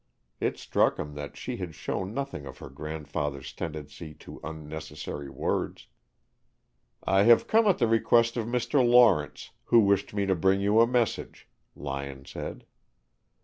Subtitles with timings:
[0.39, 5.85] It struck him that she had shown nothing of her grandfather's tendency to unnecessary words.
[7.03, 8.83] "I have come at the request of Mr.
[8.83, 12.65] Lawrence, who wished me to bring you a message," Lyon said.